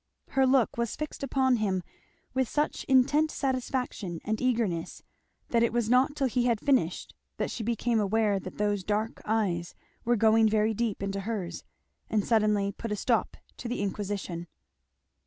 [0.29, 1.83] Her look was fixed upon him
[2.33, 5.03] with such intent satisfaction and eagerness
[5.49, 9.21] that it was not till he had finished that she became aware that those dark
[9.25, 11.63] eyes were going very deep into hers,
[12.09, 14.47] and suddenly put a stop to the inquisition.